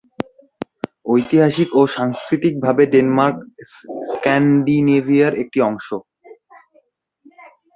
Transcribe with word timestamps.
ঐতিহাসিক 1.05 1.69
ও 1.73 1.91
সাংস্কৃতিকভাবে 1.95 2.83
ডেনমার্ক 2.93 3.37
স্ক্যান্ডিনেভিয়ার 4.09 5.33
একটি 5.43 5.59
অংশ। 5.69 5.87